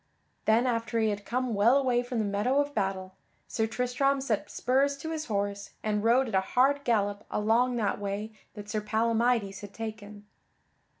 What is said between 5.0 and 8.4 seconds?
his horse and rode at a hard gallop along that way